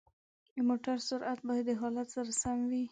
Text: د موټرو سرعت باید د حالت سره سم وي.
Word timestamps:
د 0.55 0.57
موټرو 0.69 1.05
سرعت 1.09 1.39
باید 1.47 1.65
د 1.67 1.71
حالت 1.81 2.07
سره 2.15 2.31
سم 2.41 2.57
وي. 2.69 2.79